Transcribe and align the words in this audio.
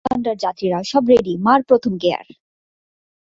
চল 0.03 0.07
বালওনডার 0.07 0.37
যাত্রীরা 0.43 0.79
সব 0.91 1.03
রেডি 1.11 1.33
মার 1.45 1.61
প্রথম 1.69 1.93
গেয়ার! 2.03 2.27